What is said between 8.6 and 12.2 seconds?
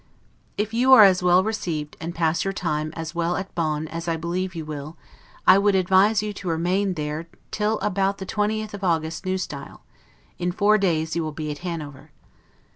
of August, N. S., in four days you will be at Hanover.